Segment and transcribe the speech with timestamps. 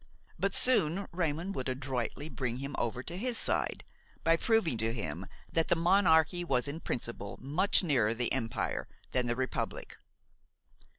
[0.39, 3.83] But soon Raymon would adroitly bring him over to his side
[4.23, 9.27] by proving to him that the monarchy was in principle much nearer the Empire than
[9.27, 9.99] the Republic.